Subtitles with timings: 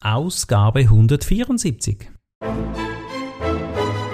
[0.00, 2.08] Ausgabe 174.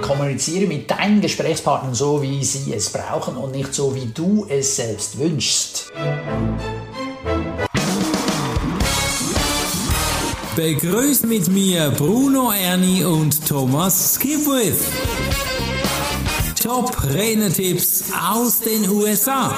[0.00, 4.76] Kommuniziere mit deinen Gesprächspartnern so, wie sie es brauchen und nicht so, wie du es
[4.76, 5.90] selbst wünschst.
[10.54, 14.86] Begrüßt mit mir Bruno Ernie und Thomas Skipwith.
[16.62, 19.52] Top Renetipps aus den USA.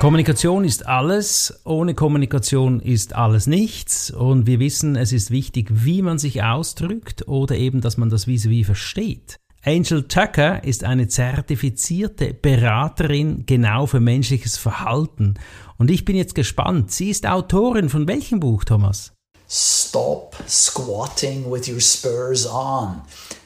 [0.00, 6.00] Kommunikation ist alles, ohne Kommunikation ist alles nichts und wir wissen, es ist wichtig, wie
[6.00, 9.36] man sich ausdrückt oder eben, dass man das vis-à-vis versteht.
[9.62, 15.34] Angel Tucker ist eine zertifizierte Beraterin genau für menschliches Verhalten
[15.76, 16.90] und ich bin jetzt gespannt.
[16.90, 19.12] Sie ist Autorin von welchem Buch, Thomas?
[19.50, 23.02] Stop squatting with your spurs on.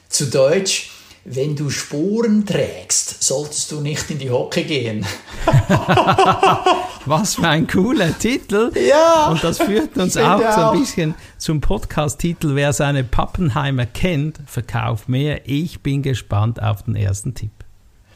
[0.07, 0.89] Zu Deutsch,
[1.25, 5.03] wenn du Spuren trägst, solltest du nicht in die Hocke gehen.
[7.05, 8.71] Was für ein cooler Titel.
[8.87, 9.29] Ja.
[9.29, 12.53] Und das führt uns auch so ein bisschen zum Podcast-Titel.
[12.53, 15.49] Wer seine Pappenheimer kennt, verkauft mehr.
[15.49, 17.51] Ich bin gespannt auf den ersten Tipp.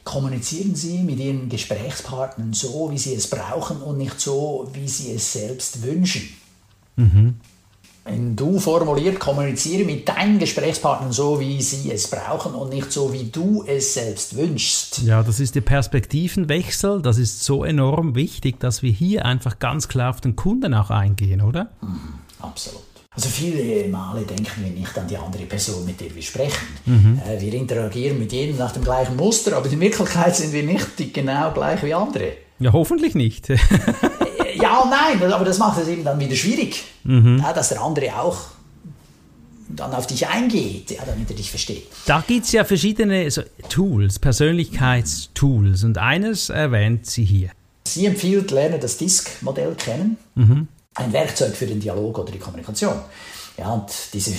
[0.03, 5.13] Kommunizieren Sie mit Ihren Gesprächspartnern so, wie Sie es brauchen und nicht so, wie Sie
[5.13, 6.29] es selbst wünschen.
[6.95, 7.35] Mhm.
[8.09, 13.13] Wenn du formuliert, kommuniziere mit deinen Gesprächspartnern so, wie sie es brauchen und nicht so,
[13.13, 15.03] wie du es selbst wünschst.
[15.03, 17.03] Ja, das ist der Perspektivenwechsel.
[17.03, 20.89] Das ist so enorm wichtig, dass wir hier einfach ganz klar auf den Kunden auch
[20.89, 21.69] eingehen, oder?
[21.81, 21.99] Mhm,
[22.39, 22.81] absolut.
[23.11, 26.67] Also viele Male denken wir nicht an die andere Person, mit der wir sprechen.
[26.85, 27.21] Mhm.
[27.27, 31.13] Äh, wir interagieren mit jedem nach dem gleichen Muster, aber in Wirklichkeit sind wir nicht
[31.13, 32.33] genau gleich wie andere.
[32.59, 33.49] Ja, hoffentlich nicht.
[34.61, 37.39] ja und nein, aber das macht es eben dann wieder schwierig, mhm.
[37.41, 38.37] ja, dass der andere auch
[39.69, 41.87] dann auf dich eingeht, ja, damit er dich versteht.
[42.05, 47.51] Da gibt es ja verschiedene so, Tools, Persönlichkeitstools und eines erwähnt sie hier.
[47.85, 50.67] Sie empfiehlt, lerne das DISC-Modell kennen, mhm.
[50.95, 52.95] ein Werkzeug für den Dialog oder die Kommunikation.
[53.57, 54.33] Ja, und diese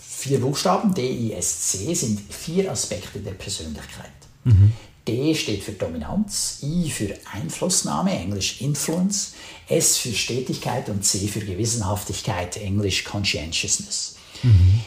[0.00, 4.10] vier Buchstaben, D, I, S, C, sind vier Aspekte der Persönlichkeit.
[4.44, 4.72] Mhm.
[5.06, 9.34] D steht für Dominanz, I für Einflussnahme, Englisch Influence,
[9.68, 14.16] S für Stetigkeit und C für Gewissenhaftigkeit, Englisch Conscientiousness.
[14.42, 14.80] Mhm.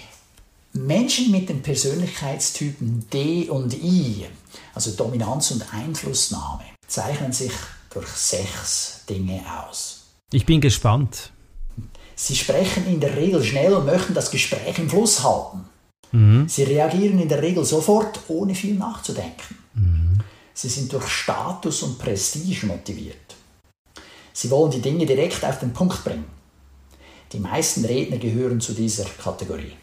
[0.74, 4.26] Menschen mit den Persönlichkeitstypen D und I,
[4.74, 7.54] also Dominanz und Einflussnahme, zeichnen sich
[7.94, 10.04] durch sechs Dinge aus.
[10.32, 11.32] Ich bin gespannt.
[12.16, 15.66] Sie sprechen in der Regel schnell und möchten das Gespräch im Fluss halten.
[16.12, 16.48] Mhm.
[16.48, 19.65] Sie reagieren in der Regel sofort, ohne viel nachzudenken.
[20.56, 23.36] Sie sind durch Status und Prestige motiviert.
[24.32, 26.26] Sie wollen die Dinge direkt auf den Punkt bringen.
[27.34, 29.74] Die meisten Redner gehören zu dieser Kategorie.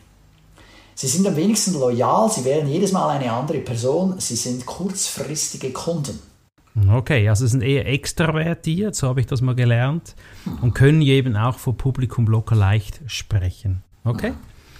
[0.94, 5.72] Sie sind am wenigsten loyal, sie wählen jedes Mal eine andere Person, sie sind kurzfristige
[5.72, 6.19] Kunden.
[6.91, 10.15] Okay, also sind eher extravertiert, so habe ich das mal gelernt,
[10.62, 13.82] und können eben auch vor Publikum locker leicht sprechen.
[14.05, 14.32] Okay?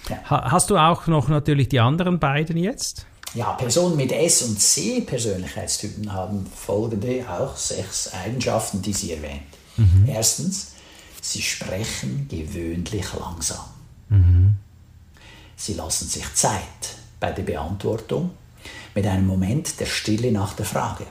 [0.09, 0.23] Ja.
[0.25, 3.05] Hast du auch noch natürlich die anderen beiden jetzt?
[3.33, 9.41] Ja, Personen mit S- und C-Persönlichkeitstypen haben folgende auch sechs Eigenschaften, die sie erwähnt.
[9.75, 10.05] Mhm.
[10.07, 10.73] Erstens,
[11.21, 13.65] sie sprechen gewöhnlich langsam.
[14.09, 14.55] Mhm.
[15.55, 16.61] Sie lassen sich Zeit
[17.19, 18.31] bei der Beantwortung
[18.93, 21.05] mit einem Moment der Stille nach der Frage.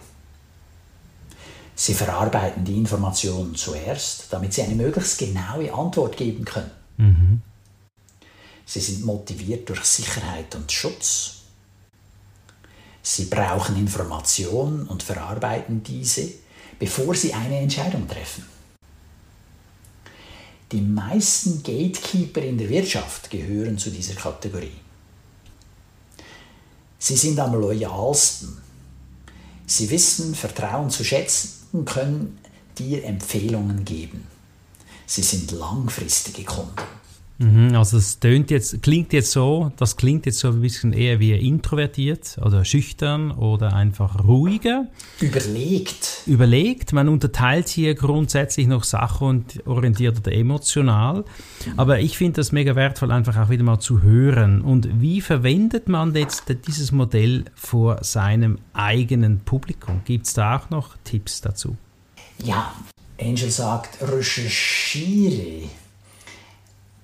[1.74, 6.70] Sie verarbeiten die Informationen zuerst, damit sie eine möglichst genaue Antwort geben können.
[6.98, 7.42] Mhm.
[8.64, 11.41] Sie sind motiviert durch Sicherheit und Schutz.
[13.02, 16.28] Sie brauchen Informationen und verarbeiten diese,
[16.78, 18.46] bevor sie eine Entscheidung treffen.
[20.70, 24.80] Die meisten Gatekeeper in der Wirtschaft gehören zu dieser Kategorie.
[26.98, 28.56] Sie sind am loyalsten.
[29.66, 32.38] Sie wissen Vertrauen zu schätzen und können
[32.78, 34.26] dir Empfehlungen geben.
[35.06, 37.01] Sie sind langfristige Kunden.
[37.42, 41.18] Mhm, also es tönt jetzt, klingt jetzt so, das klingt jetzt so ein bisschen eher
[41.18, 44.86] wie introvertiert oder schüchtern oder einfach ruhiger.
[45.20, 46.22] Überlegt.
[46.26, 46.92] Überlegt.
[46.92, 51.24] Man unterteilt hier grundsätzlich noch sachorientiert oder emotional.
[51.76, 54.60] Aber ich finde das mega wertvoll, einfach auch wieder mal zu hören.
[54.62, 60.02] Und wie verwendet man jetzt dieses Modell vor seinem eigenen Publikum?
[60.04, 61.76] Gibt es da auch noch Tipps dazu?
[62.38, 62.72] Ja,
[63.20, 65.68] Angel sagt, recherchiere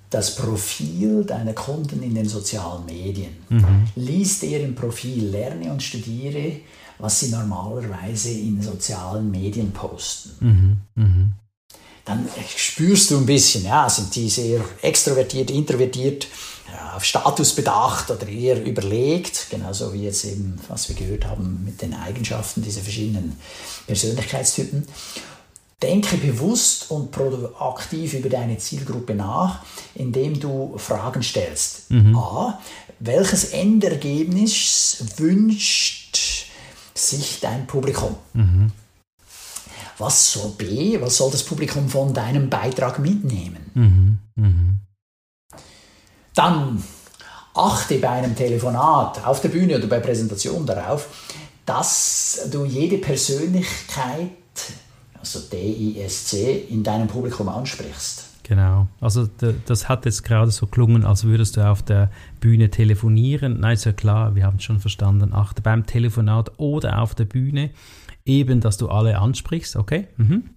[0.09, 3.37] das Profil deiner Kunden in den sozialen Medien.
[3.49, 3.87] Mhm.
[3.95, 6.61] Lies deren Profil, lerne und studiere,
[6.97, 10.31] was sie normalerweise in sozialen Medien posten.
[10.95, 11.03] Mhm.
[11.03, 11.33] Mhm.
[12.05, 12.27] Dann
[12.57, 16.27] spürst du ein bisschen, ja, sind die sehr extrovertiert, introvertiert,
[16.67, 21.63] ja, auf Status bedacht oder eher überlegt, genauso wie jetzt eben, was wir gehört haben
[21.63, 23.37] mit den Eigenschaften dieser verschiedenen
[23.85, 24.87] Persönlichkeitstypen.
[25.81, 29.63] Denke bewusst und proaktiv über deine Zielgruppe nach,
[29.95, 31.89] indem du Fragen stellst.
[31.89, 32.17] Mhm.
[32.17, 32.59] A.
[32.99, 36.49] Welches Endergebnis wünscht
[36.93, 38.15] sich dein Publikum?
[38.33, 38.71] Mhm.
[39.97, 40.99] Was soll B?
[40.99, 43.71] Was soll das Publikum von deinem Beitrag mitnehmen?
[43.73, 44.17] Mhm.
[44.35, 44.79] mhm.
[46.35, 46.81] Dann
[47.53, 51.09] achte bei einem Telefonat auf der Bühne oder bei Präsentation darauf,
[51.65, 54.31] dass du jede Persönlichkeit,
[55.19, 56.33] also DISC,
[56.69, 58.25] in deinem Publikum ansprichst.
[58.43, 58.87] Genau.
[58.99, 59.29] Also
[59.67, 63.59] das hat jetzt gerade so klungen, als würdest du auf der Bühne telefonieren.
[63.59, 65.33] Nein, ist ja klar, wir haben es schon verstanden.
[65.33, 67.69] Achte beim Telefonat oder auf der Bühne
[68.25, 70.07] eben, dass du alle ansprichst, okay?
[70.17, 70.49] Mhm.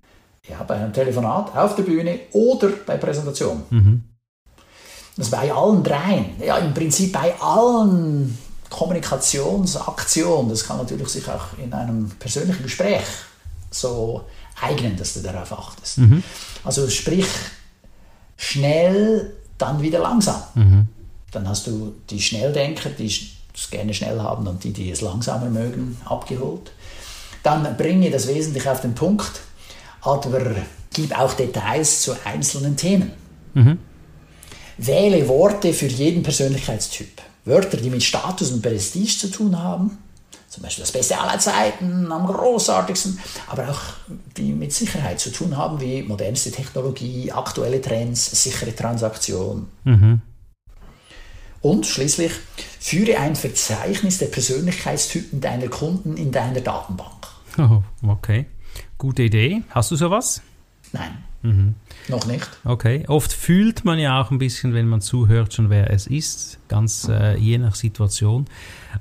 [0.49, 3.63] Ja, bei einem Telefonat, auf der Bühne oder bei Präsentation.
[3.69, 4.05] Mhm.
[5.19, 8.39] Das bei allen dreien, ja im Prinzip bei allen
[8.71, 13.05] Kommunikationsaktionen, das kann natürlich sich auch in einem persönlichen Gespräch
[13.71, 14.25] so
[14.61, 15.99] eignen, dass du darauf achtest.
[15.99, 16.23] Mhm.
[16.65, 17.27] Also sprich
[18.37, 20.43] schnell, dann wieder langsam.
[20.55, 20.89] Mhm.
[21.31, 25.49] Dann hast du die Schnelldenker, die es gerne schnell haben und die, die es langsamer
[25.49, 26.73] mögen, abgeholt.
[27.43, 29.41] Dann bringe das Wesentliche auf den Punkt,
[30.03, 30.55] aber
[30.93, 33.13] gib auch Details zu einzelnen Themen.
[33.55, 33.79] Mhm.
[34.79, 37.23] Wähle Worte für jeden Persönlichkeitstyp.
[37.45, 39.99] Wörter, die mit Status und Prestige zu tun haben,
[40.53, 43.81] zum Beispiel das Beste aller Zeiten, am großartigsten, aber auch
[44.37, 49.69] die mit Sicherheit zu tun haben, wie modernste Technologie, aktuelle Trends, sichere Transaktion.
[49.85, 50.21] Mhm.
[51.63, 52.33] Und schließlich
[52.79, 57.29] führe ein Verzeichnis der Persönlichkeitstypen deiner Kunden in deiner Datenbank.
[57.57, 58.45] Oh, okay.
[58.99, 59.63] Gute Idee.
[59.71, 60.43] Hast du sowas?
[60.93, 61.25] Nein.
[61.43, 61.75] Mhm.
[62.09, 62.49] Noch nicht.
[62.65, 63.05] Okay.
[63.09, 67.09] Oft fühlt man ja auch ein bisschen, wenn man zuhört, schon wer es ist, ganz
[67.09, 68.47] äh, je nach Situation.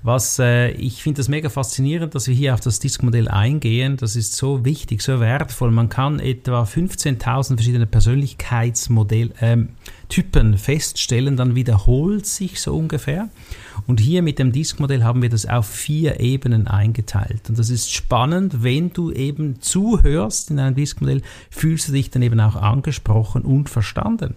[0.04, 3.98] Was äh, ich finde das mega faszinierend, dass wir hier auf das Diskmodell eingehen.
[3.98, 5.72] Das ist so wichtig, so wertvoll.
[5.72, 9.70] Man kann etwa 15.000 verschiedene Persönlichkeitsmodell ähm,
[10.10, 13.30] Typen feststellen, dann wiederholt sich so ungefähr.
[13.88, 17.50] Und hier mit dem Diskmodell haben wir das auf vier Ebenen eingeteilt.
[17.50, 22.22] Und das ist spannend, wenn du eben zuhörst in einem Diskmodell, fühlst du dich dann
[22.22, 24.36] eben auch angesprochen und verstanden.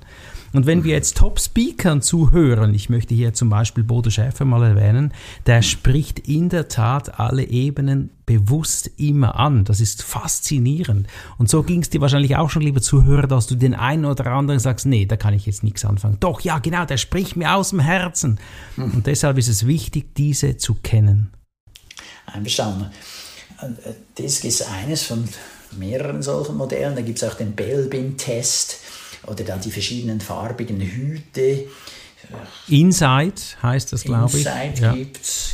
[0.52, 5.12] Und wenn wir jetzt Top-Speakern zuhören, ich möchte hier zum Beispiel Bodo Schäfer mal erwähnen,
[5.46, 9.64] der spricht in der Tat alle Ebenen bewusst immer an.
[9.64, 11.08] Das ist faszinierend.
[11.38, 14.26] Und so ging es dir wahrscheinlich auch schon, lieber Zuhörer, dass du den einen oder
[14.26, 16.18] anderen sagst, nee, da kann ich jetzt nichts anfangen.
[16.20, 18.38] Doch, ja, genau, der spricht mir aus dem Herzen.
[18.76, 21.30] Und deshalb ist es wichtig, diese zu kennen.
[22.26, 22.90] Einverstanden.
[24.14, 25.28] Das ist eines von
[25.78, 26.94] mehreren solchen Modellen.
[26.94, 28.78] Da gibt es auch den Belbin-Test
[29.26, 31.66] oder dann die verschiedenen farbigen Hüte.
[32.68, 34.46] Inside heißt das, glaube ich.
[34.46, 34.92] Inside ja.
[34.92, 35.50] gibt es.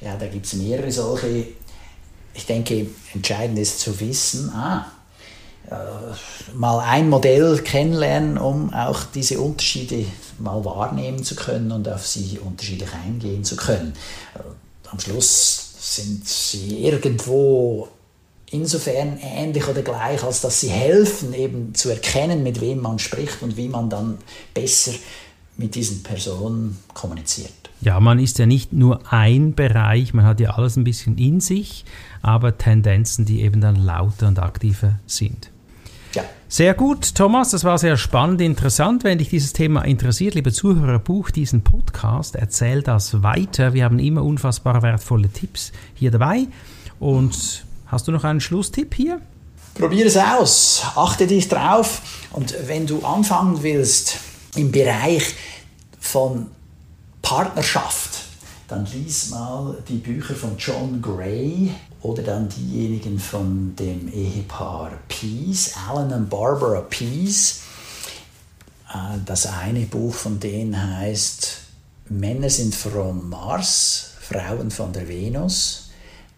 [0.00, 1.46] Ja, da gibt es mehrere solche.
[2.34, 4.90] Ich denke, entscheidend ist zu wissen, ah,
[5.70, 10.06] äh, mal ein Modell kennenlernen, um auch diese Unterschiede
[10.38, 13.92] mal wahrnehmen zu können und auf sie unterschiedlich eingehen zu können.
[14.34, 14.40] Äh,
[14.90, 17.88] am Schluss sind sie irgendwo
[18.52, 23.42] insofern ähnlich oder gleich, als dass sie helfen, eben zu erkennen, mit wem man spricht
[23.42, 24.18] und wie man dann
[24.54, 24.92] besser
[25.56, 27.52] mit diesen Personen kommuniziert.
[27.80, 31.40] Ja, man ist ja nicht nur ein Bereich, man hat ja alles ein bisschen in
[31.40, 31.84] sich,
[32.20, 35.50] aber Tendenzen, die eben dann lauter und aktiver sind.
[36.14, 36.22] Ja.
[36.48, 39.02] Sehr gut, Thomas, das war sehr spannend, interessant.
[39.02, 43.72] Wenn dich dieses Thema interessiert, liebe Zuhörer, buch diesen Podcast, erzähl das weiter.
[43.72, 46.46] Wir haben immer unfassbar wertvolle Tipps hier dabei
[47.00, 49.20] und Hast du noch einen Schlusstipp hier?
[49.74, 52.00] Probier es aus, achte dich drauf
[52.32, 54.16] und wenn du anfangen willst
[54.56, 55.34] im Bereich
[56.00, 56.46] von
[57.20, 58.20] Partnerschaft,
[58.66, 61.70] dann lies mal die Bücher von John Gray
[62.00, 67.60] oder dann diejenigen von dem Ehepaar Peace, Alan und Barbara Peace.
[68.88, 71.58] Äh, das eine Buch von denen heißt
[72.08, 75.90] Männer sind vom Mars, Frauen von der Venus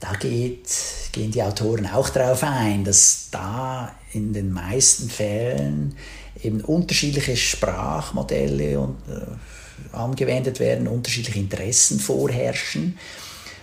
[0.04, 0.68] da geht,
[1.14, 5.94] gehen die Autoren auch darauf ein, dass da in den meisten Fällen
[6.42, 12.98] eben unterschiedliche Sprachmodelle und, äh, angewendet werden, unterschiedliche Interessen vorherrschen,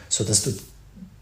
[0.08, 0.52] sodass du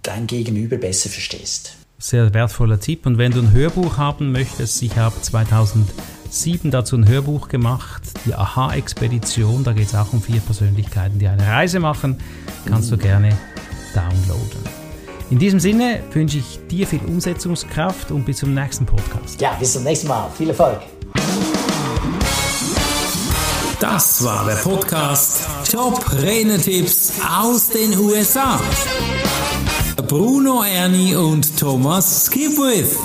[0.04, 1.76] dein Gegenüber besser verstehst.
[1.98, 3.06] Sehr wertvoller Tipp.
[3.06, 8.36] Und wenn du ein Hörbuch haben möchtest, ich habe 2007 dazu ein Hörbuch gemacht, die
[8.36, 9.64] Aha-Expedition.
[9.64, 12.20] Da geht es auch um vier Persönlichkeiten, die eine Reise machen.
[12.66, 12.98] Kannst mhm.
[12.98, 13.38] du gerne
[13.94, 14.89] downloaden.
[15.32, 19.40] In diesem Sinne wünsche ich dir viel Umsetzungskraft und bis zum nächsten Podcast.
[19.40, 20.28] Ja, bis zum nächsten Mal.
[20.36, 20.80] Viel Erfolg.
[23.80, 28.60] Das war der Podcast Top Renetipps aus den USA.
[30.08, 32.98] Bruno Ernie und Thomas Skipwith.